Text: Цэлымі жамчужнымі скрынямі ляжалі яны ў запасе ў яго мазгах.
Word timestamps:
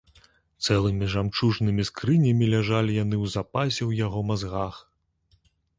Цэлымі 0.67 1.09
жамчужнымі 1.15 1.85
скрынямі 1.89 2.45
ляжалі 2.55 2.91
яны 3.03 3.15
ў 3.23 3.37
запасе 3.39 3.79
ў 3.89 4.05
яго 4.07 4.19
мазгах. 4.33 4.85